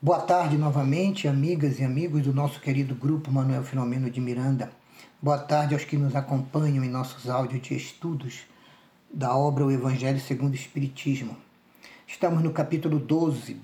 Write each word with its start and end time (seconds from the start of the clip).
Boa 0.00 0.20
tarde 0.20 0.58
novamente, 0.58 1.26
amigas 1.26 1.80
e 1.80 1.82
amigos 1.82 2.20
do 2.20 2.32
nosso 2.32 2.60
querido 2.60 2.94
grupo 2.94 3.32
Manuel 3.32 3.64
Filomeno 3.64 4.10
de 4.10 4.20
Miranda. 4.20 4.70
Boa 5.22 5.38
tarde 5.38 5.72
aos 5.72 5.86
que 5.86 5.96
nos 5.96 6.14
acompanham 6.14 6.84
em 6.84 6.90
nossos 6.90 7.30
áudios 7.30 7.62
de 7.62 7.74
estudos 7.74 8.42
da 9.10 9.34
obra 9.34 9.64
O 9.64 9.72
Evangelho 9.72 10.20
segundo 10.20 10.52
o 10.52 10.54
Espiritismo. 10.54 11.34
Estamos 12.06 12.42
no 12.42 12.52
capítulo 12.52 12.98
12, 12.98 13.58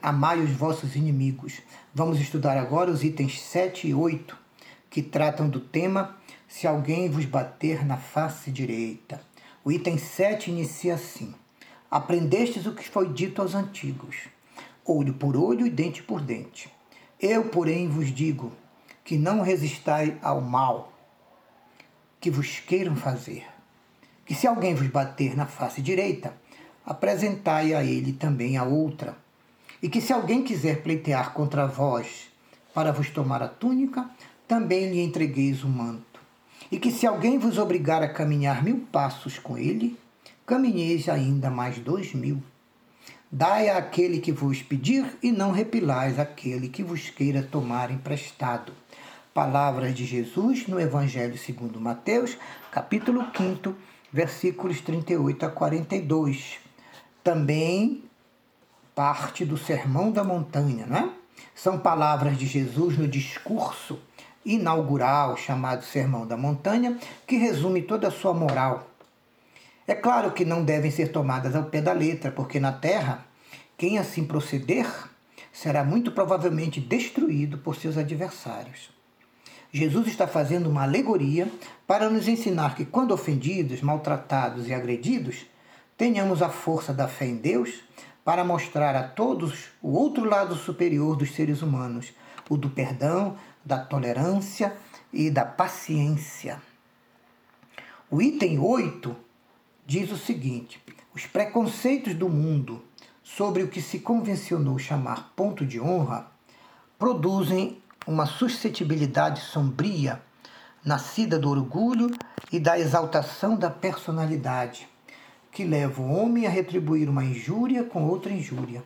Amai 0.00 0.38
os 0.40 0.50
vossos 0.50 0.94
inimigos. 0.94 1.60
Vamos 1.92 2.20
estudar 2.20 2.56
agora 2.56 2.88
os 2.88 3.02
itens 3.02 3.42
7 3.42 3.88
e 3.88 3.92
8, 3.92 4.38
que 4.88 5.02
tratam 5.02 5.48
do 5.48 5.58
tema 5.58 6.16
Se 6.46 6.68
alguém 6.68 7.10
vos 7.10 7.24
bater 7.24 7.84
na 7.84 7.96
face 7.96 8.52
direita. 8.52 9.20
O 9.64 9.72
item 9.72 9.98
7 9.98 10.48
inicia 10.48 10.94
assim: 10.94 11.34
Aprendestes 11.90 12.66
o 12.66 12.72
que 12.72 12.88
foi 12.88 13.12
dito 13.12 13.42
aos 13.42 13.56
antigos 13.56 14.35
olho 14.86 15.14
por 15.14 15.36
olho 15.36 15.66
e 15.66 15.70
dente 15.70 16.02
por 16.02 16.20
dente. 16.20 16.70
Eu, 17.20 17.44
porém, 17.44 17.88
vos 17.88 18.12
digo 18.12 18.52
que 19.04 19.16
não 19.16 19.40
resistai 19.40 20.18
ao 20.22 20.40
mal 20.40 20.92
que 22.20 22.30
vos 22.30 22.60
queiram 22.60 22.96
fazer. 22.96 23.46
Que 24.24 24.34
se 24.34 24.46
alguém 24.46 24.74
vos 24.74 24.88
bater 24.88 25.36
na 25.36 25.46
face 25.46 25.80
direita, 25.80 26.34
apresentai 26.84 27.74
a 27.74 27.84
ele 27.84 28.12
também 28.12 28.56
a 28.56 28.64
outra. 28.64 29.16
E 29.82 29.88
que 29.88 30.00
se 30.00 30.12
alguém 30.12 30.42
quiser 30.42 30.82
pleitear 30.82 31.32
contra 31.32 31.66
vós 31.66 32.28
para 32.74 32.92
vos 32.92 33.10
tomar 33.10 33.42
a 33.42 33.48
túnica, 33.48 34.08
também 34.48 34.90
lhe 34.90 35.00
entregueis 35.00 35.62
o 35.62 35.68
manto. 35.68 36.20
E 36.70 36.78
que 36.78 36.90
se 36.90 37.06
alguém 37.06 37.38
vos 37.38 37.58
obrigar 37.58 38.02
a 38.02 38.12
caminhar 38.12 38.62
mil 38.62 38.86
passos 38.90 39.38
com 39.38 39.56
ele, 39.56 39.96
caminheis 40.44 41.08
ainda 41.08 41.50
mais 41.50 41.78
dois 41.78 42.12
mil. 42.12 42.42
Dai 43.30 43.68
àquele 43.68 44.20
que 44.20 44.30
vos 44.30 44.62
pedir 44.62 45.18
e 45.20 45.32
não 45.32 45.50
repilais 45.50 46.16
aquele 46.16 46.68
que 46.68 46.84
vos 46.84 47.10
queira 47.10 47.42
tomar 47.42 47.90
emprestado. 47.90 48.72
Palavras 49.34 49.92
de 49.96 50.06
Jesus 50.06 50.68
no 50.68 50.80
Evangelho 50.80 51.36
segundo 51.36 51.80
Mateus, 51.80 52.38
capítulo 52.70 53.26
5, 53.36 53.74
versículos 54.12 54.80
38 54.80 55.44
a 55.44 55.50
42. 55.50 56.58
Também 57.24 58.04
parte 58.94 59.44
do 59.44 59.58
Sermão 59.58 60.12
da 60.12 60.22
Montanha, 60.22 60.86
né? 60.86 61.10
São 61.52 61.80
palavras 61.80 62.38
de 62.38 62.46
Jesus 62.46 62.96
no 62.96 63.08
discurso 63.08 63.98
inaugural 64.44 65.36
chamado 65.36 65.84
Sermão 65.84 66.24
da 66.24 66.36
Montanha, 66.36 66.96
que 67.26 67.36
resume 67.36 67.82
toda 67.82 68.06
a 68.06 68.12
sua 68.12 68.32
moral 68.32 68.86
é 69.86 69.94
claro 69.94 70.32
que 70.32 70.44
não 70.44 70.64
devem 70.64 70.90
ser 70.90 71.12
tomadas 71.12 71.54
ao 71.54 71.64
pé 71.64 71.80
da 71.80 71.92
letra, 71.92 72.32
porque 72.32 72.58
na 72.58 72.72
terra, 72.72 73.24
quem 73.78 73.98
assim 73.98 74.24
proceder 74.24 74.86
será 75.52 75.84
muito 75.84 76.10
provavelmente 76.10 76.80
destruído 76.80 77.58
por 77.58 77.76
seus 77.76 77.96
adversários. 77.96 78.90
Jesus 79.72 80.08
está 80.08 80.26
fazendo 80.26 80.68
uma 80.68 80.82
alegoria 80.82 81.50
para 81.86 82.10
nos 82.10 82.26
ensinar 82.26 82.74
que, 82.74 82.84
quando 82.84 83.12
ofendidos, 83.12 83.80
maltratados 83.80 84.68
e 84.68 84.74
agredidos, 84.74 85.46
tenhamos 85.96 86.42
a 86.42 86.48
força 86.48 86.92
da 86.92 87.06
fé 87.06 87.26
em 87.26 87.36
Deus 87.36 87.84
para 88.24 88.44
mostrar 88.44 88.96
a 88.96 89.04
todos 89.04 89.68
o 89.80 89.92
outro 89.92 90.24
lado 90.24 90.56
superior 90.56 91.16
dos 91.16 91.32
seres 91.32 91.62
humanos, 91.62 92.12
o 92.50 92.56
do 92.56 92.70
perdão, 92.70 93.36
da 93.64 93.78
tolerância 93.78 94.76
e 95.12 95.30
da 95.30 95.44
paciência. 95.44 96.60
O 98.10 98.20
item 98.20 98.58
8 98.58 99.25
diz 99.86 100.10
o 100.10 100.16
seguinte: 100.16 100.82
os 101.14 101.26
preconceitos 101.26 102.14
do 102.14 102.28
mundo 102.28 102.82
sobre 103.22 103.62
o 103.62 103.68
que 103.68 103.80
se 103.80 104.00
convencionou 104.00 104.78
chamar 104.78 105.32
ponto 105.36 105.64
de 105.64 105.80
honra 105.80 106.26
produzem 106.98 107.80
uma 108.06 108.26
suscetibilidade 108.26 109.40
sombria 109.40 110.20
nascida 110.84 111.38
do 111.38 111.50
orgulho 111.50 112.10
e 112.52 112.60
da 112.60 112.78
exaltação 112.78 113.56
da 113.56 113.68
personalidade, 113.68 114.88
que 115.50 115.64
leva 115.64 116.00
o 116.00 116.12
homem 116.12 116.46
a 116.46 116.50
retribuir 116.50 117.08
uma 117.08 117.24
injúria 117.24 117.82
com 117.82 118.04
outra 118.04 118.32
injúria, 118.32 118.84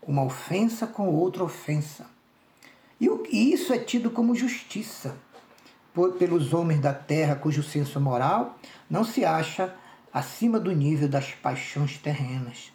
uma 0.00 0.22
ofensa 0.22 0.86
com 0.86 1.08
outra 1.08 1.42
ofensa. 1.42 2.06
E 3.00 3.52
isso 3.52 3.72
é 3.72 3.78
tido 3.78 4.10
como 4.10 4.34
justiça 4.34 5.16
pelos 6.18 6.54
homens 6.54 6.80
da 6.80 6.92
terra 6.92 7.34
cujo 7.34 7.62
senso 7.62 8.00
moral 8.00 8.56
não 8.88 9.02
se 9.02 9.24
acha 9.24 9.74
acima 10.12 10.58
do 10.58 10.72
nível 10.72 11.08
das 11.08 11.32
paixões 11.32 11.96
terrenas. 11.98 12.72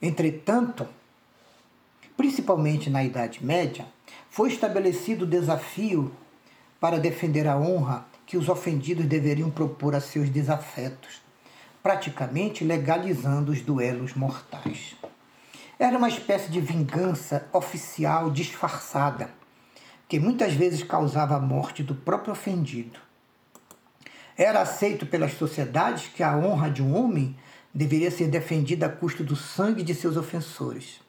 Entretanto, 0.00 0.86
principalmente 2.16 2.90
na 2.90 3.02
Idade 3.02 3.44
Média, 3.44 3.86
foi 4.28 4.48
estabelecido 4.48 5.24
o 5.24 5.28
desafio 5.28 6.14
para 6.80 6.98
defender 6.98 7.46
a 7.48 7.56
honra 7.56 8.06
que 8.26 8.36
os 8.36 8.48
ofendidos 8.48 9.06
deveriam 9.06 9.50
propor 9.50 9.94
a 9.94 10.00
seus 10.00 10.28
desafetos, 10.28 11.22
praticamente 11.82 12.62
legalizando 12.62 13.50
os 13.50 13.60
duelos 13.62 14.14
mortais. 14.14 14.94
Era 15.78 15.96
uma 15.96 16.08
espécie 16.08 16.50
de 16.50 16.60
vingança 16.60 17.48
oficial 17.52 18.30
disfarçada, 18.30 19.30
que 20.08 20.20
muitas 20.20 20.52
vezes 20.52 20.82
causava 20.82 21.36
a 21.36 21.40
morte 21.40 21.82
do 21.82 21.94
próprio 21.94 22.32
ofendido. 22.32 23.07
Era 24.38 24.60
aceito 24.60 25.04
pelas 25.04 25.32
sociedades 25.32 26.06
que 26.06 26.22
a 26.22 26.36
honra 26.36 26.70
de 26.70 26.80
um 26.80 26.96
homem 26.96 27.36
deveria 27.74 28.08
ser 28.08 28.28
defendida 28.28 28.86
a 28.86 28.88
custo 28.88 29.24
do 29.24 29.34
sangue 29.34 29.82
de 29.82 29.92
seus 29.92 30.16
ofensores. 30.16 31.00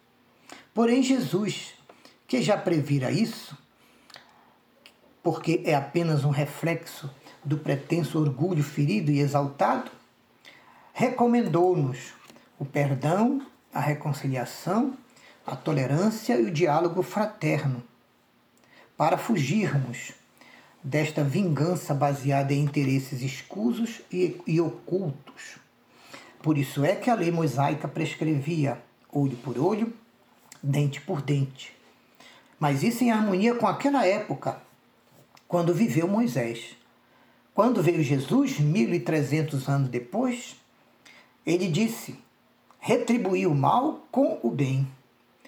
Porém, 0.73 1.03
Jesus, 1.03 1.75
que 2.27 2.41
já 2.41 2.57
previra 2.57 3.11
isso, 3.11 3.55
porque 5.21 5.61
é 5.63 5.75
apenas 5.75 6.25
um 6.25 6.31
reflexo 6.31 7.07
do 7.45 7.59
pretenso 7.59 8.19
orgulho 8.19 8.63
ferido 8.63 9.11
e 9.11 9.19
exaltado, 9.19 9.91
recomendou-nos 10.91 12.13
o 12.57 12.65
perdão, 12.65 13.45
a 13.71 13.79
reconciliação, 13.79 14.97
a 15.45 15.55
tolerância 15.55 16.35
e 16.35 16.45
o 16.45 16.51
diálogo 16.51 17.03
fraterno, 17.03 17.83
para 18.97 19.19
fugirmos 19.19 20.13
desta 20.83 21.23
vingança 21.23 21.93
baseada 21.93 22.53
em 22.53 22.63
interesses 22.63 23.21
escusos 23.21 24.01
e, 24.11 24.39
e 24.47 24.61
ocultos. 24.61 25.57
Por 26.41 26.57
isso 26.57 26.85
é 26.85 26.95
que 26.95 27.09
a 27.09 27.15
lei 27.15 27.31
mosaica 27.31 27.87
prescrevia 27.87 28.81
olho 29.11 29.35
por 29.37 29.57
olho, 29.57 29.93
dente 30.63 31.01
por 31.01 31.21
dente. 31.21 31.75
Mas 32.59 32.83
isso 32.83 33.03
em 33.03 33.11
harmonia 33.11 33.55
com 33.55 33.67
aquela 33.67 34.05
época, 34.05 34.61
quando 35.47 35.73
viveu 35.73 36.07
Moisés. 36.07 36.77
Quando 37.53 37.83
veio 37.83 38.03
Jesus, 38.03 38.59
1300 38.59 39.67
anos 39.67 39.89
depois, 39.89 40.55
ele 41.45 41.67
disse: 41.67 42.17
retribuí 42.79 43.45
o 43.45 43.53
mal 43.53 44.07
com 44.11 44.39
o 44.41 44.49
bem. 44.49 44.87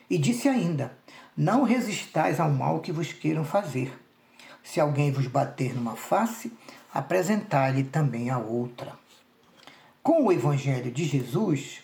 E 0.10 0.18
disse 0.18 0.50
ainda: 0.50 0.98
não 1.38 1.64
resistais 1.64 2.40
ao 2.40 2.50
mal 2.50 2.80
que 2.80 2.92
vos 2.92 3.14
queiram 3.14 3.46
fazer. 3.46 4.01
Se 4.64 4.80
alguém 4.80 5.12
vos 5.12 5.28
bater 5.28 5.74
numa 5.74 5.96
face, 5.96 6.52
apresentai-lhe 6.94 7.84
também 7.84 8.30
a 8.30 8.38
outra. 8.38 8.94
Com 10.04 10.26
o 10.26 10.32
Evangelho 10.32 10.92
de 10.92 11.06
Jesus, 11.06 11.82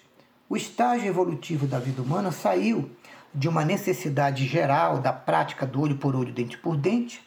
o 0.50 0.56
estágio 0.56 1.08
evolutivo 1.08 1.68
da 1.68 1.80
vida 1.80 2.02
humana 2.02 2.32
saiu 2.32 2.90
de 3.34 3.48
uma 3.48 3.64
necessidade 3.66 4.46
geral 4.48 5.00
da 5.00 5.14
prática 5.14 5.66
do 5.66 5.82
olho 5.82 5.98
por 5.98 6.16
olho, 6.16 6.34
dente 6.34 6.58
por 6.58 6.76
dente, 6.76 7.22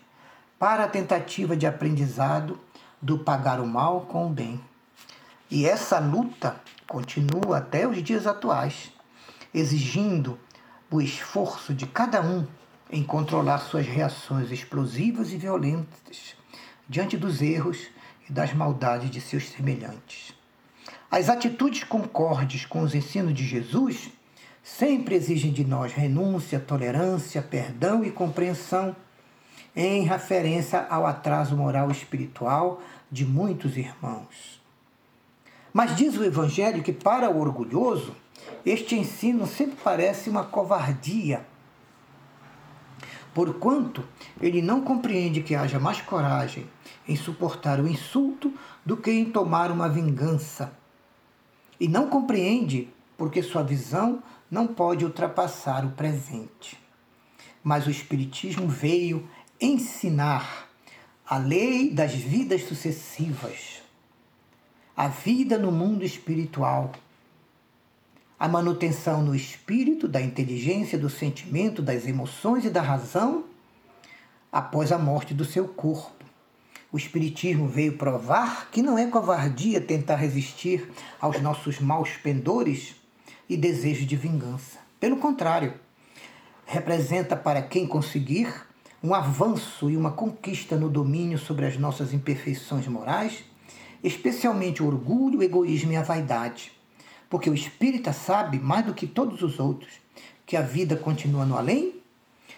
para 0.58 0.84
a 0.84 0.88
tentativa 0.88 1.56
de 1.56 1.66
aprendizado 1.66 2.58
do 3.00 3.18
pagar 3.18 3.60
o 3.60 3.66
mal 3.66 4.02
com 4.02 4.26
o 4.26 4.30
bem. 4.30 4.60
E 5.50 5.66
essa 5.66 5.98
luta 5.98 6.60
continua 6.86 7.58
até 7.58 7.86
os 7.86 8.02
dias 8.02 8.26
atuais, 8.26 8.92
exigindo 9.54 10.38
o 10.90 11.00
esforço 11.00 11.72
de 11.72 11.86
cada 11.86 12.20
um 12.20 12.46
em 12.92 13.02
controlar 13.02 13.58
suas 13.58 13.86
reações 13.86 14.50
explosivas 14.50 15.32
e 15.32 15.36
violentas 15.36 16.34
diante 16.88 17.16
dos 17.16 17.40
erros 17.40 17.86
e 18.28 18.32
das 18.32 18.52
maldades 18.52 19.10
de 19.10 19.20
seus 19.20 19.48
semelhantes. 19.48 20.34
As 21.10 21.28
atitudes 21.28 21.84
concordes 21.84 22.64
com 22.64 22.82
os 22.82 22.94
ensinos 22.94 23.32
de 23.34 23.44
Jesus 23.44 24.10
sempre 24.62 25.14
exigem 25.14 25.52
de 25.52 25.64
nós 25.64 25.92
renúncia, 25.92 26.60
tolerância, 26.60 27.40
perdão 27.42 28.04
e 28.04 28.10
compreensão, 28.10 28.94
em 29.74 30.02
referência 30.02 30.86
ao 30.90 31.06
atraso 31.06 31.56
moral 31.56 31.88
e 31.88 31.92
espiritual 31.92 32.82
de 33.10 33.24
muitos 33.24 33.76
irmãos. 33.76 34.60
Mas 35.72 35.96
diz 35.96 36.16
o 36.16 36.24
Evangelho 36.24 36.82
que, 36.82 36.92
para 36.92 37.30
o 37.30 37.40
orgulhoso, 37.40 38.14
este 38.66 38.96
ensino 38.96 39.46
sempre 39.46 39.76
parece 39.82 40.28
uma 40.28 40.44
covardia 40.44 41.46
porquanto 43.34 44.04
ele 44.40 44.60
não 44.60 44.82
compreende 44.82 45.42
que 45.42 45.54
haja 45.54 45.78
mais 45.78 46.00
coragem 46.00 46.66
em 47.06 47.16
suportar 47.16 47.80
o 47.80 47.88
insulto 47.88 48.52
do 48.84 48.96
que 48.96 49.10
em 49.10 49.24
tomar 49.26 49.70
uma 49.70 49.88
vingança. 49.88 50.72
E 51.78 51.88
não 51.88 52.08
compreende 52.08 52.88
porque 53.16 53.42
sua 53.42 53.62
visão 53.62 54.22
não 54.50 54.66
pode 54.66 55.04
ultrapassar 55.04 55.84
o 55.84 55.90
presente. 55.90 56.78
Mas 57.62 57.86
o 57.86 57.90
Espiritismo 57.90 58.66
veio 58.68 59.28
ensinar 59.60 60.68
a 61.26 61.36
lei 61.36 61.90
das 61.90 62.12
vidas 62.12 62.64
sucessivas, 62.64 63.82
a 64.96 65.06
vida 65.06 65.56
no 65.56 65.70
mundo 65.70 66.04
espiritual, 66.04 66.90
a 68.40 68.48
manutenção 68.48 69.22
no 69.22 69.34
espírito 69.34 70.08
da 70.08 70.18
inteligência, 70.18 70.98
do 70.98 71.10
sentimento, 71.10 71.82
das 71.82 72.06
emoções 72.06 72.64
e 72.64 72.70
da 72.70 72.80
razão 72.80 73.44
após 74.50 74.90
a 74.90 74.98
morte 74.98 75.34
do 75.34 75.44
seu 75.44 75.68
corpo. 75.68 76.24
O 76.90 76.96
Espiritismo 76.96 77.68
veio 77.68 77.98
provar 77.98 78.70
que 78.70 78.80
não 78.80 78.96
é 78.96 79.06
covardia 79.06 79.78
tentar 79.78 80.16
resistir 80.16 80.90
aos 81.20 81.38
nossos 81.42 81.80
maus 81.80 82.16
pendores 82.16 82.96
e 83.46 83.58
desejos 83.58 84.06
de 84.06 84.16
vingança. 84.16 84.78
Pelo 84.98 85.18
contrário, 85.18 85.74
representa 86.64 87.36
para 87.36 87.60
quem 87.60 87.86
conseguir 87.86 88.50
um 89.04 89.14
avanço 89.14 89.90
e 89.90 89.98
uma 89.98 90.12
conquista 90.12 90.76
no 90.76 90.88
domínio 90.88 91.38
sobre 91.38 91.66
as 91.66 91.76
nossas 91.76 92.14
imperfeições 92.14 92.88
morais, 92.88 93.44
especialmente 94.02 94.82
o 94.82 94.86
orgulho, 94.86 95.40
o 95.40 95.42
egoísmo 95.42 95.92
e 95.92 95.96
a 95.96 96.02
vaidade. 96.02 96.79
Porque 97.30 97.48
o 97.48 97.54
espírita 97.54 98.12
sabe, 98.12 98.58
mais 98.58 98.84
do 98.84 98.92
que 98.92 99.06
todos 99.06 99.40
os 99.40 99.60
outros, 99.60 99.92
que 100.44 100.56
a 100.56 100.62
vida 100.62 100.96
continua 100.96 101.46
no 101.46 101.56
além 101.56 101.94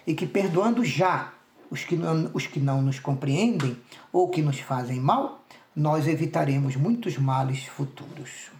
e 0.07 0.15
que 0.15 0.27
perdoando 0.27 0.83
já 0.83 1.35
os 1.71 1.85
que 1.85 1.95
não, 1.95 2.31
os 2.33 2.47
que 2.47 2.59
não 2.59 2.81
nos 2.81 2.99
compreendem 2.99 3.77
ou 4.11 4.31
que 4.31 4.41
nos 4.41 4.59
fazem 4.59 4.99
mal, 4.99 5.45
nós 5.77 6.09
evitaremos 6.09 6.75
muitos 6.75 7.19
males 7.19 7.67
futuros. 7.67 8.51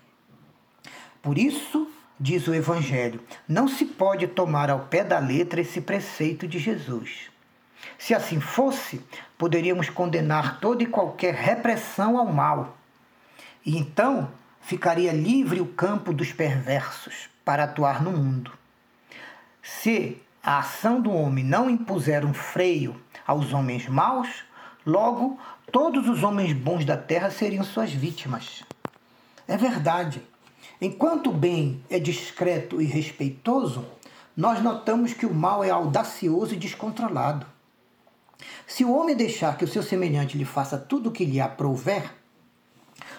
Por 1.23 1.39
isso, 1.39 1.91
diz 2.21 2.47
o 2.47 2.55
Evangelho, 2.55 3.23
não 3.49 3.67
se 3.67 3.87
pode 3.87 4.27
tomar 4.27 4.71
ao 4.71 4.81
pé 4.81 5.03
da 5.03 5.19
letra 5.19 5.63
esse 5.63 5.81
preceito 5.81 6.47
de 6.47 6.59
Jesus. 6.59 7.31
Se 7.99 8.15
assim 8.15 8.41
fosse, 8.41 9.01
poderíamos 9.39 9.89
condenar 9.89 10.61
toda 10.61 10.83
e 10.83 10.87
qualquer 10.87 11.35
repressão 11.35 12.19
ao 12.19 12.27
mal. 12.27 12.77
E 13.65 13.79
então 13.79 14.29
ficaria 14.63 15.13
livre 15.13 15.61
o 15.61 15.67
campo 15.67 16.13
dos 16.13 16.33
perversos 16.33 17.29
para 17.45 17.65
atuar 17.65 18.03
no 18.03 18.13
mundo. 18.13 18.53
Se 19.63 20.17
a 20.43 20.59
ação 20.61 21.01
do 21.01 21.13
homem 21.13 21.45
não 21.45 21.69
impuser 21.69 22.25
um 22.25 22.33
freio 22.33 23.01
aos 23.27 23.53
homens 23.53 23.87
maus, 23.89 24.45
logo 24.87 25.39
todos 25.71 26.09
os 26.09 26.23
homens 26.23 26.53
bons 26.53 26.85
da 26.85 26.97
terra 26.97 27.31
seriam 27.31 27.63
suas 27.63 27.93
vítimas. 27.93 28.65
É 29.47 29.57
verdade. 29.57 30.23
Enquanto 30.81 31.31
o 31.31 31.35
bem 31.35 31.83
é 31.91 31.99
discreto 31.99 32.81
e 32.81 32.85
respeitoso, 32.85 33.85
nós 34.37 34.63
notamos 34.63 35.13
que 35.13 35.27
o 35.27 35.35
mal 35.35 35.63
é 35.63 35.71
audacioso 35.71 36.55
e 36.55 36.59
descontrolado. 36.59 37.47
Se 38.67 38.85
o 38.85 38.93
homem 38.93 39.15
deixar 39.15 39.57
que 39.57 39.65
o 39.65 39.69
seu 39.69 39.83
semelhante 39.83 40.39
lhe 40.39 40.45
faça 40.45 40.79
tudo 40.79 41.09
o 41.09 41.13
que 41.13 41.25
lhe 41.25 41.41
aprouver, 41.41 42.11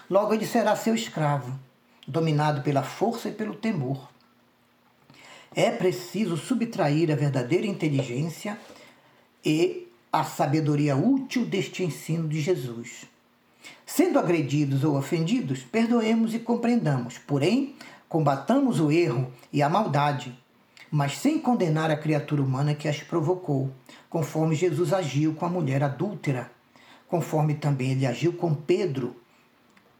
logo 0.08 0.34
ele 0.34 0.46
será 0.46 0.76
seu 0.76 0.94
escravo, 0.94 1.58
dominado 2.06 2.62
pela 2.62 2.82
força 2.82 3.28
e 3.28 3.32
pelo 3.32 3.54
temor. 3.54 4.08
É 5.54 5.70
preciso 5.70 6.36
subtrair 6.36 7.10
a 7.10 7.16
verdadeira 7.16 7.66
inteligência 7.66 8.58
e 9.44 9.88
a 10.12 10.24
sabedoria 10.24 10.96
útil 10.96 11.44
deste 11.44 11.82
ensino 11.82 12.28
de 12.28 12.40
Jesus. 12.40 13.06
Sendo 13.86 14.18
agredidos 14.18 14.84
ou 14.84 14.96
ofendidos, 14.96 15.60
perdoemos 15.60 16.34
e 16.34 16.38
compreendamos, 16.38 17.18
porém, 17.18 17.74
combatamos 18.08 18.80
o 18.80 18.90
erro 18.90 19.32
e 19.52 19.62
a 19.62 19.68
maldade, 19.68 20.36
mas 20.90 21.18
sem 21.18 21.38
condenar 21.38 21.90
a 21.90 21.96
criatura 21.96 22.42
humana 22.42 22.74
que 22.74 22.88
as 22.88 23.00
provocou, 23.00 23.70
conforme 24.08 24.54
Jesus 24.54 24.92
agiu 24.92 25.34
com 25.34 25.46
a 25.46 25.48
mulher 25.48 25.82
adúltera, 25.82 26.50
conforme 27.08 27.54
também 27.54 27.92
ele 27.92 28.06
agiu 28.06 28.32
com 28.32 28.54
Pedro, 28.54 29.16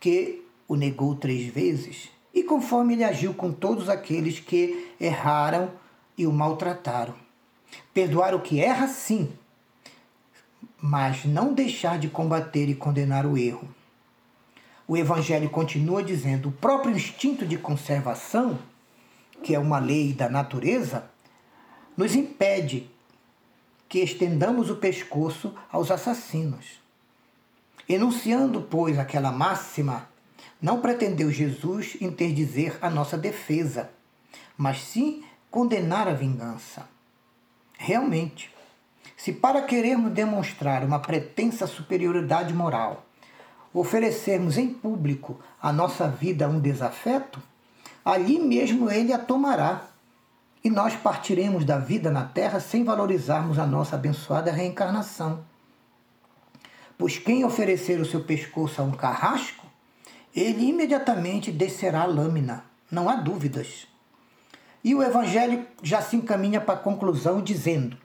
que 0.05 0.45
o 0.69 0.77
negou 0.77 1.17
três 1.17 1.47
vezes, 1.47 2.11
e 2.35 2.43
conforme 2.43 2.93
ele 2.93 3.05
agiu 3.05 3.33
com 3.33 3.51
todos 3.51 3.89
aqueles 3.89 4.39
que 4.39 4.93
erraram 5.01 5.71
e 6.19 6.27
o 6.27 6.33
maltrataram. 6.33 7.15
Perdoar 7.95 8.35
o 8.35 8.41
que 8.41 8.61
erra, 8.61 8.87
sim, 8.87 9.33
mas 10.79 11.25
não 11.25 11.55
deixar 11.55 11.99
de 11.99 12.11
combater 12.11 12.69
e 12.69 12.75
condenar 12.75 13.25
o 13.25 13.39
erro. 13.39 13.67
O 14.87 14.95
Evangelho 14.95 15.49
continua 15.49 16.03
dizendo: 16.03 16.51
o 16.51 16.53
próprio 16.53 16.95
instinto 16.95 17.47
de 17.47 17.57
conservação, 17.57 18.59
que 19.43 19.55
é 19.55 19.59
uma 19.59 19.79
lei 19.79 20.13
da 20.13 20.29
natureza, 20.29 21.11
nos 21.97 22.15
impede 22.15 22.91
que 23.89 24.01
estendamos 24.01 24.69
o 24.69 24.77
pescoço 24.77 25.55
aos 25.73 25.91
assassinos. 25.91 26.84
Enunciando, 27.89 28.63
pois, 28.63 28.99
aquela 28.99 29.31
máxima, 29.31 30.09
não 30.61 30.81
pretendeu 30.81 31.31
Jesus 31.31 31.97
interdizer 32.01 32.79
a 32.81 32.89
nossa 32.89 33.19
defesa, 33.19 33.91
mas 34.57 34.83
sim 34.83 35.23
condenar 35.51 36.09
a 36.09 36.15
vingança. 36.15 36.89
Realmente, 37.77 38.51
se 39.17 39.33
para 39.33 39.63
querermos 39.63 40.13
demonstrar 40.13 40.85
uma 40.85 40.99
pretensa 40.99 41.67
superioridade 41.67 42.55
moral, 42.55 43.05
oferecermos 43.73 44.57
em 44.57 44.69
público 44.69 45.39
a 45.61 45.73
nossa 45.73 46.09
vida 46.09 46.47
a 46.47 46.49
um 46.49 46.61
desafeto, 46.61 47.43
ali 48.05 48.39
mesmo 48.39 48.91
ele 48.91 49.13
a 49.13 49.19
tomará 49.19 49.89
e 50.63 50.71
nós 50.71 50.95
partiremos 50.97 51.65
da 51.65 51.79
vida 51.79 52.11
na 52.11 52.25
terra 52.25 52.59
sem 52.59 52.85
valorizarmos 52.85 53.59
a 53.59 53.67
nossa 53.67 53.97
abençoada 53.97 54.51
reencarnação. 54.51 55.45
Pois 56.97 57.19
quem 57.19 57.45
oferecer 57.45 58.01
o 58.01 58.05
seu 58.05 58.23
pescoço 58.23 58.81
a 58.81 58.85
um 58.85 58.93
carrasco, 58.93 59.67
ele 60.35 60.69
imediatamente 60.69 61.51
descerá 61.51 62.03
a 62.03 62.07
lâmina, 62.07 62.65
não 62.91 63.09
há 63.09 63.17
dúvidas. 63.17 63.87
E 64.83 64.95
o 64.95 65.03
Evangelho 65.03 65.67
já 65.83 66.03
se 66.03 66.17
encaminha 66.17 66.61
para 66.61 66.75
a 66.75 66.83
conclusão 66.83 67.43
dizendo: 67.43 67.97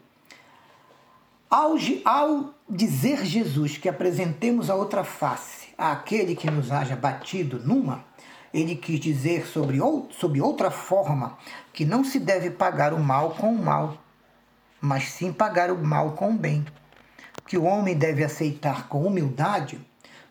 ao, 1.50 1.76
ao 2.06 2.54
dizer 2.70 3.26
Jesus 3.26 3.78
que 3.78 3.90
apresentemos 3.90 4.70
a 4.70 4.76
outra 4.76 5.04
face 5.04 5.70
àquele 5.78 6.36
que 6.36 6.50
nos 6.50 6.72
haja 6.72 6.96
batido 6.96 7.60
numa, 7.60 8.06
ele 8.54 8.76
quis 8.76 9.00
dizer 9.00 9.48
sobre, 9.48 9.82
ou, 9.82 10.08
sobre 10.12 10.42
outra 10.42 10.70
forma 10.70 11.38
que 11.74 11.86
não 11.86 12.04
se 12.04 12.20
deve 12.20 12.52
pagar 12.52 12.94
o 12.94 13.00
mal 13.00 13.32
com 13.32 13.54
o 13.54 13.64
mal, 13.64 13.98
mas 14.80 15.10
sim 15.10 15.34
pagar 15.34 15.72
o 15.72 15.78
mal 15.78 16.12
com 16.12 16.32
o 16.32 16.38
bem. 16.38 16.66
Que 17.50 17.58
o 17.58 17.64
homem 17.64 17.98
deve 17.98 18.24
aceitar 18.24 18.88
com 18.88 19.04
humildade 19.06 19.82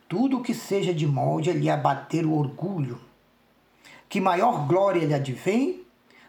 tudo 0.09 0.39
o 0.39 0.43
que 0.43 0.55
seja 0.55 0.95
de 0.95 1.07
molde 1.07 1.51
a 1.51 1.53
lhe 1.53 1.69
abater 1.69 2.25
o 2.25 2.33
orgulho. 2.33 3.01
Que 4.09 4.21
maior 4.21 4.67
glória 4.67 5.05
lhe 5.05 5.13
advém 5.13 5.83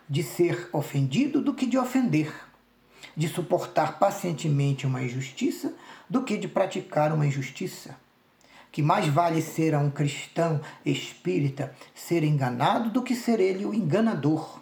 de 0.10 0.24
ser 0.24 0.68
ofendido 0.74 1.42
do 1.42 1.54
que 1.54 1.66
de 1.68 1.78
ofender, 1.78 2.34
de 3.16 3.30
suportar 3.30 4.00
pacientemente 4.00 4.88
uma 4.88 5.04
injustiça 5.04 5.74
do 6.10 6.24
que 6.24 6.36
de 6.36 6.48
praticar 6.48 7.14
uma 7.14 7.26
injustiça 7.26 7.96
que 8.72 8.82
mais 8.82 9.08
vale 9.08 9.42
ser 9.42 9.74
a 9.74 9.80
um 9.80 9.90
cristão 9.90 10.62
espírita 10.86 11.74
ser 11.94 12.24
enganado 12.24 12.90
do 12.90 13.02
que 13.02 13.16
ser 13.16 13.40
ele 13.40 13.66
o 13.66 13.74
enganador. 13.74 14.60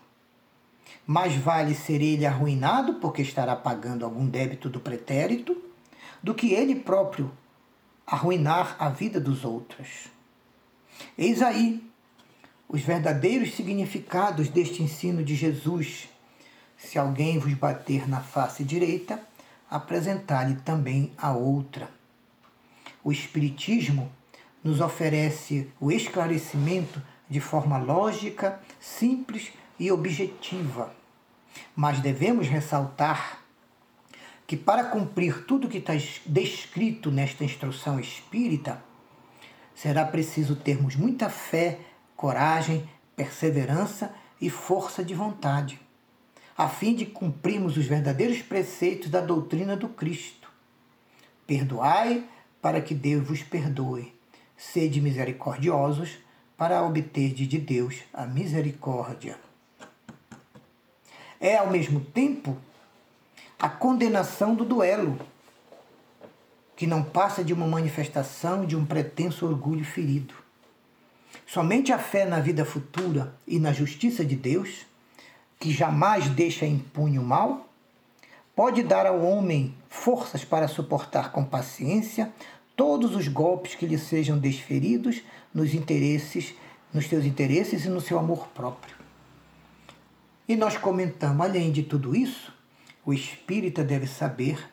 Mais 1.05 1.35
vale 1.35 1.73
ser 1.73 2.01
ele 2.01 2.25
arruinado 2.25 2.95
porque 2.95 3.21
estará 3.21 3.55
pagando 3.55 4.05
algum 4.05 4.25
débito 4.25 4.69
do 4.69 4.79
pretérito 4.79 5.66
do 6.21 6.33
que 6.33 6.53
ele 6.53 6.75
próprio 6.75 7.31
arruinar 8.05 8.75
a 8.79 8.89
vida 8.89 9.19
dos 9.19 9.43
outros. 9.43 10.09
Eis 11.17 11.41
aí 11.41 11.83
os 12.69 12.81
verdadeiros 12.81 13.53
significados 13.53 14.49
deste 14.49 14.83
ensino 14.83 15.23
de 15.23 15.35
Jesus. 15.35 16.09
Se 16.77 16.99
alguém 16.99 17.39
vos 17.39 17.53
bater 17.53 18.07
na 18.07 18.21
face 18.21 18.63
direita, 18.63 19.21
apresentar-lhe 19.69 20.55
também 20.55 21.11
a 21.17 21.31
outra. 21.31 21.89
O 23.03 23.11
Espiritismo 23.11 24.11
nos 24.63 24.81
oferece 24.81 25.71
o 25.79 25.91
esclarecimento 25.91 27.01
de 27.29 27.39
forma 27.39 27.77
lógica, 27.77 28.59
simples 28.79 29.51
e 29.79 29.91
objetiva. 29.91 30.93
Mas 31.75 31.99
devemos 31.99 32.47
ressaltar 32.47 33.39
que, 34.47 34.55
para 34.55 34.85
cumprir 34.85 35.45
tudo 35.45 35.67
que 35.67 35.79
está 35.79 35.93
descrito 36.25 37.11
nesta 37.11 37.43
instrução 37.43 37.99
espírita, 37.99 38.81
será 39.75 40.05
preciso 40.05 40.55
termos 40.55 40.95
muita 40.95 41.29
fé, 41.29 41.79
coragem, 42.15 42.89
perseverança 43.15 44.15
e 44.39 44.49
força 44.49 45.03
de 45.03 45.13
vontade, 45.13 45.79
a 46.57 46.69
fim 46.69 46.95
de 46.95 47.05
cumprirmos 47.05 47.75
os 47.75 47.85
verdadeiros 47.85 48.41
preceitos 48.41 49.09
da 49.09 49.19
doutrina 49.19 49.75
do 49.75 49.89
Cristo. 49.89 50.49
Perdoai 51.45 52.25
para 52.61 52.81
que 52.81 52.95
Deus 52.95 53.27
vos 53.27 53.43
perdoe. 53.43 54.15
Sede 54.55 54.99
misericordiosos, 55.01 56.17
para 56.57 56.81
obter 56.83 57.33
de 57.33 57.59
Deus 57.59 57.97
a 58.11 58.25
misericórdia. 58.25 59.37
é 61.39 61.57
ao 61.57 61.69
mesmo 61.69 61.99
tempo 61.99 62.57
a 63.59 63.67
condenação 63.67 64.53
do 64.53 64.63
duelo, 64.63 65.19
que 66.75 66.85
não 66.85 67.03
passa 67.03 67.43
de 67.43 67.53
uma 67.53 67.65
manifestação 67.65 68.65
de 68.65 68.75
um 68.75 68.85
pretenso 68.85 69.47
orgulho 69.47 69.83
ferido. 69.83 70.35
Somente 71.45 71.91
a 71.91 71.97
fé 71.97 72.25
na 72.25 72.39
vida 72.39 72.63
futura 72.63 73.33
e 73.47 73.59
na 73.59 73.73
justiça 73.73 74.23
de 74.23 74.35
Deus, 74.35 74.85
que 75.59 75.71
jamais 75.71 76.29
deixa 76.29 76.67
impune 76.67 77.17
o 77.17 77.23
mal, 77.23 77.67
pode 78.55 78.83
dar 78.83 79.07
ao 79.07 79.21
homem 79.21 79.73
forças 79.89 80.45
para 80.45 80.67
suportar 80.67 81.31
com 81.31 81.43
paciência 81.43 82.31
todos 82.75 83.15
os 83.15 83.27
golpes 83.27 83.73
que 83.73 83.87
lhe 83.87 83.97
sejam 83.97 84.37
desferidos 84.37 85.23
nos 85.51 85.73
interesses, 85.73 86.53
nos 86.93 87.07
seus 87.07 87.25
interesses 87.25 87.85
e 87.85 87.89
no 87.89 87.99
seu 87.99 88.19
amor 88.19 88.47
próprio. 88.49 88.95
E 90.47 90.55
nós 90.55 90.77
comentamos, 90.77 91.43
além 91.43 91.71
de 91.71 91.81
tudo 91.81 92.15
isso, 92.15 92.53
o 93.07 93.13
espírita 93.13 93.85
deve 93.85 94.05
saber 94.05 94.69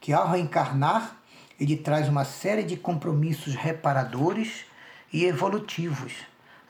que 0.00 0.12
ao 0.12 0.28
reencarnar, 0.28 1.16
ele 1.58 1.76
traz 1.76 2.08
uma 2.08 2.24
série 2.24 2.64
de 2.64 2.76
compromissos 2.76 3.54
reparadores 3.54 4.64
e 5.12 5.24
evolutivos 5.24 6.12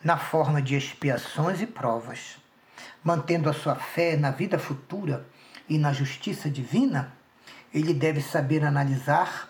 na 0.04 0.18
forma 0.18 0.60
de 0.60 0.76
expiações 0.76 1.62
e 1.62 1.66
provas. 1.66 2.36
Mantendo 3.02 3.48
a 3.48 3.54
sua 3.54 3.74
fé 3.74 4.14
na 4.14 4.30
vida 4.30 4.58
futura 4.58 5.26
e 5.66 5.78
na 5.78 5.90
justiça 5.90 6.50
divina, 6.50 7.10
ele 7.72 7.94
deve 7.94 8.20
saber 8.20 8.62
analisar 8.62 9.48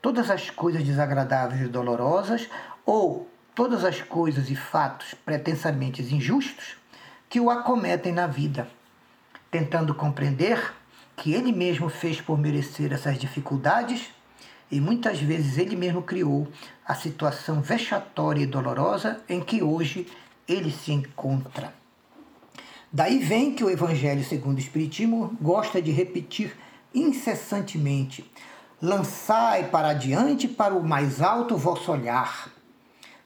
todas 0.00 0.30
as 0.30 0.50
coisas 0.50 0.84
desagradáveis 0.84 1.62
e 1.62 1.66
dolorosas 1.66 2.48
ou 2.86 3.28
todas 3.56 3.84
as 3.84 4.00
coisas 4.00 4.50
e 4.50 4.54
fatos 4.54 5.14
pretensamente 5.14 6.00
injustos 6.00 6.76
que 7.28 7.40
o 7.40 7.50
acometem 7.50 8.12
na 8.12 8.28
vida, 8.28 8.68
tentando 9.50 9.92
compreender 9.92 10.78
que 11.18 11.34
ele 11.34 11.52
mesmo 11.52 11.88
fez 11.88 12.20
por 12.20 12.38
merecer 12.38 12.92
essas 12.92 13.18
dificuldades 13.18 14.08
e 14.70 14.80
muitas 14.80 15.20
vezes 15.20 15.58
ele 15.58 15.74
mesmo 15.74 16.00
criou 16.00 16.46
a 16.86 16.94
situação 16.94 17.60
vexatória 17.60 18.42
e 18.42 18.46
dolorosa 18.46 19.20
em 19.28 19.40
que 19.40 19.60
hoje 19.60 20.06
ele 20.46 20.70
se 20.70 20.92
encontra. 20.92 21.74
Daí 22.92 23.18
vem 23.18 23.52
que 23.52 23.64
o 23.64 23.70
Evangelho 23.70 24.22
segundo 24.24 24.58
o 24.58 24.60
Espiritismo 24.60 25.36
gosta 25.40 25.82
de 25.82 25.90
repetir 25.90 26.56
incessantemente: 26.94 28.30
lançai 28.80 29.68
para 29.68 29.88
adiante 29.88 30.46
para 30.46 30.74
o 30.74 30.86
mais 30.86 31.20
alto 31.20 31.56
vosso 31.56 31.90
olhar. 31.90 32.48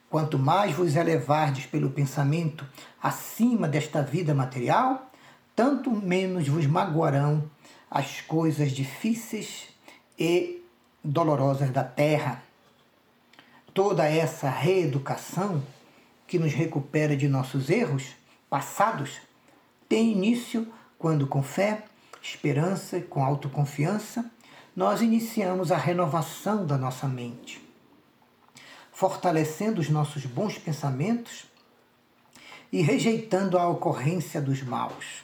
Quanto 0.09 0.39
mais 0.39 0.73
vos 0.73 0.95
elevardes 0.95 1.67
pelo 1.67 1.91
pensamento 1.91 2.65
acima 3.01 3.67
desta 3.67 4.01
vida 4.01 4.33
material, 4.33 5.11
tanto 5.55 5.91
menos 5.91 6.47
vos 6.47 6.65
magoarão 6.65 7.49
as 7.93 8.21
coisas 8.21 8.71
difíceis 8.71 9.67
e 10.17 10.65
dolorosas 11.03 11.69
da 11.69 11.83
terra. 11.83 12.41
Toda 13.71 14.09
essa 14.09 14.49
reeducação 14.49 15.61
que 16.25 16.39
nos 16.39 16.53
recupera 16.53 17.15
de 17.15 17.27
nossos 17.27 17.69
erros 17.69 18.15
passados 18.49 19.21
tem 19.87 20.11
início 20.11 20.67
quando, 20.97 21.27
com 21.27 21.43
fé, 21.43 21.83
esperança 22.19 22.97
e 22.97 23.03
com 23.03 23.23
autoconfiança, 23.23 24.25
nós 24.75 25.01
iniciamos 25.01 25.71
a 25.71 25.77
renovação 25.77 26.65
da 26.65 26.79
nossa 26.79 27.07
mente, 27.07 27.61
fortalecendo 28.91 29.79
os 29.79 29.89
nossos 29.89 30.25
bons 30.25 30.57
pensamentos 30.57 31.45
e 32.71 32.81
rejeitando 32.81 33.55
a 33.55 33.69
ocorrência 33.69 34.41
dos 34.41 34.63
maus. 34.63 35.23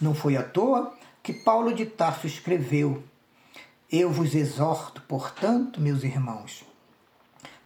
Não 0.00 0.14
foi 0.14 0.38
à 0.38 0.42
toa 0.42 1.03
que 1.24 1.32
Paulo 1.32 1.72
de 1.72 1.86
Tarso 1.86 2.26
escreveu: 2.26 3.02
Eu 3.90 4.12
vos 4.12 4.34
exorto, 4.34 5.00
portanto, 5.08 5.80
meus 5.80 6.04
irmãos, 6.04 6.62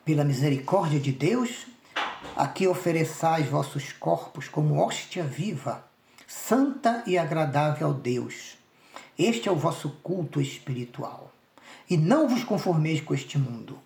pela 0.05 0.23
misericórdia 0.23 1.01
de 1.01 1.11
Deus, 1.11 1.67
a 2.37 2.47
que 2.47 2.69
ofereçais 2.69 3.49
vossos 3.49 3.93
corpos 3.93 4.49
como 4.49 4.79
hóstia 4.79 5.25
viva, 5.25 5.85
santa 6.25 7.03
e 7.05 7.19
agradável 7.19 7.89
ao 7.89 7.95
Deus. 7.95 8.57
Este 9.19 9.49
é 9.49 9.53
o 9.53 9.57
vosso 9.57 9.91
culto 10.05 10.41
espiritual. 10.41 11.33
E 11.91 11.97
não 11.97 12.29
vos 12.29 12.45
conformeis 12.45 13.01
com 13.01 13.13
este 13.13 13.39
mundo, 13.39 13.77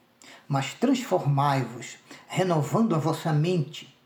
mas 0.47 0.75
transformai-vos, 0.75 1.97
renovando 2.29 2.95
a 2.95 2.99
vossa 2.99 3.33
mente, 3.33 3.97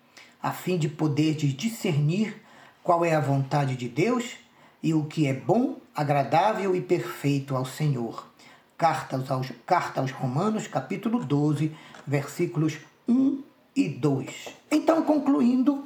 a 0.40 0.52
fim 0.52 0.78
de 0.78 0.88
poderdes 0.88 1.52
discernir 1.54 2.40
qual 2.84 3.04
é 3.04 3.16
a 3.16 3.20
vontade 3.20 3.74
de 3.74 3.88
Deus 3.88 4.45
e 4.82 4.94
o 4.94 5.04
que 5.04 5.26
é 5.26 5.32
bom, 5.32 5.78
agradável 5.94 6.74
e 6.74 6.80
perfeito 6.80 7.56
ao 7.56 7.64
Senhor. 7.64 8.26
Carta 8.76 9.16
aos, 9.28 9.52
Carta 9.64 10.00
aos 10.00 10.10
Romanos, 10.10 10.66
capítulo 10.66 11.24
12, 11.24 11.74
versículos 12.06 12.78
1 13.08 13.42
e 13.74 13.88
2. 13.88 14.48
Então, 14.70 15.02
concluindo, 15.02 15.84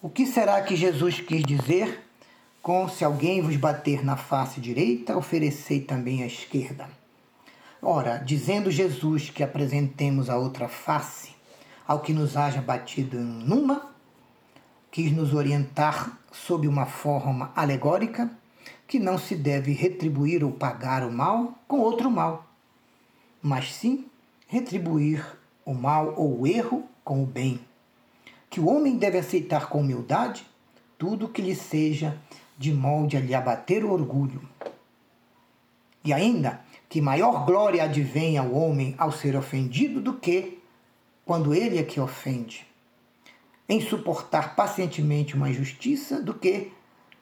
o 0.00 0.08
que 0.08 0.26
será 0.26 0.60
que 0.62 0.74
Jesus 0.74 1.20
quis 1.20 1.42
dizer 1.44 2.02
com 2.62 2.88
se 2.88 3.04
alguém 3.04 3.42
vos 3.42 3.56
bater 3.56 4.04
na 4.04 4.16
face 4.16 4.60
direita, 4.60 5.16
oferecei 5.16 5.80
também 5.80 6.22
a 6.22 6.26
esquerda? 6.26 6.88
Ora, 7.80 8.16
dizendo 8.18 8.70
Jesus 8.70 9.28
que 9.28 9.42
apresentemos 9.42 10.30
a 10.30 10.36
outra 10.36 10.68
face 10.68 11.34
ao 11.86 12.00
que 12.00 12.12
nos 12.12 12.36
haja 12.36 12.62
batido 12.62 13.18
numa, 13.18 13.90
quis 14.90 15.12
nos 15.12 15.34
orientar 15.34 16.18
sob 16.32 16.66
uma 16.66 16.86
forma 16.86 17.52
alegórica 17.54 18.30
que 18.88 18.98
não 18.98 19.18
se 19.18 19.36
deve 19.36 19.72
retribuir 19.72 20.42
ou 20.42 20.50
pagar 20.50 21.06
o 21.06 21.12
mal 21.12 21.58
com 21.68 21.78
outro 21.78 22.10
mal, 22.10 22.46
mas 23.40 23.72
sim 23.74 24.06
retribuir 24.48 25.24
o 25.64 25.74
mal 25.74 26.14
ou 26.16 26.40
o 26.40 26.46
erro 26.46 26.84
com 27.04 27.22
o 27.22 27.26
bem. 27.26 27.60
Que 28.50 28.60
o 28.60 28.68
homem 28.68 28.96
deve 28.96 29.18
aceitar 29.18 29.68
com 29.68 29.80
humildade 29.80 30.46
tudo 30.98 31.28
que 31.28 31.42
lhe 31.42 31.54
seja 31.54 32.18
de 32.58 32.72
molde 32.72 33.16
a 33.16 33.20
lhe 33.20 33.34
abater 33.34 33.84
o 33.84 33.92
orgulho. 33.92 34.42
E 36.04 36.12
ainda 36.12 36.60
que 36.88 37.00
maior 37.00 37.46
glória 37.46 37.84
advém 37.84 38.36
ao 38.36 38.52
homem 38.52 38.94
ao 38.98 39.10
ser 39.10 39.36
ofendido 39.36 40.00
do 40.00 40.14
que 40.14 40.58
quando 41.24 41.54
ele 41.54 41.78
é 41.78 41.82
que 41.82 42.00
ofende 42.00 42.66
em 43.68 43.80
suportar 43.80 44.54
pacientemente 44.54 45.34
uma 45.34 45.50
injustiça 45.50 46.20
do 46.20 46.34
que 46.34 46.72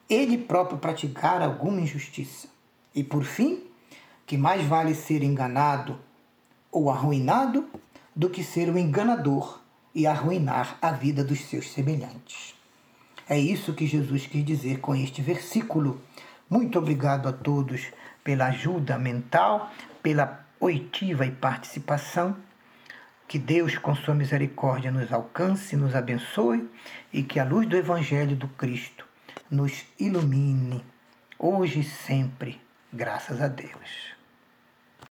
ele 0.08 0.38
próprio 0.38 0.78
praticar 0.78 1.40
alguma 1.40 1.80
injustiça. 1.80 2.48
E 2.94 3.04
por 3.04 3.24
fim, 3.24 3.62
que 4.26 4.36
mais 4.36 4.64
vale 4.64 4.94
ser 4.94 5.22
enganado 5.22 5.98
ou 6.70 6.90
arruinado 6.90 7.68
do 8.14 8.28
que 8.28 8.42
ser 8.42 8.68
o 8.68 8.72
um 8.72 8.78
enganador 8.78 9.60
e 9.94 10.06
arruinar 10.06 10.78
a 10.82 10.92
vida 10.92 11.22
dos 11.22 11.40
seus 11.46 11.72
semelhantes. 11.72 12.54
É 13.28 13.38
isso 13.38 13.74
que 13.74 13.86
Jesus 13.86 14.26
quis 14.26 14.44
dizer 14.44 14.80
com 14.80 14.94
este 14.94 15.22
versículo. 15.22 16.00
Muito 16.48 16.78
obrigado 16.78 17.28
a 17.28 17.32
todos 17.32 17.86
pela 18.24 18.46
ajuda 18.46 18.98
mental, 18.98 19.70
pela 20.02 20.44
oitiva 20.58 21.24
e 21.24 21.30
participação. 21.30 22.36
Que 23.30 23.38
Deus, 23.38 23.78
com 23.78 23.94
sua 23.94 24.12
misericórdia, 24.12 24.90
nos 24.90 25.12
alcance, 25.12 25.76
nos 25.76 25.94
abençoe 25.94 26.68
e 27.12 27.22
que 27.22 27.38
a 27.38 27.44
luz 27.44 27.64
do 27.68 27.76
Evangelho 27.76 28.34
do 28.34 28.48
Cristo 28.48 29.06
nos 29.48 29.84
ilumine, 30.00 30.84
hoje 31.38 31.78
e 31.78 31.84
sempre, 31.84 32.60
graças 32.92 33.40
a 33.40 33.46
Deus. 33.46 34.19